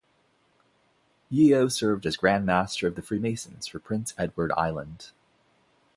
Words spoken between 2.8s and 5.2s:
of the Freemasons for Prince Edward Island.